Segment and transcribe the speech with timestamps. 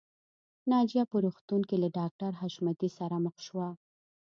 [0.71, 3.67] ناجیه په روغتون کې له ډاکټر حشمتي سره مخ شوه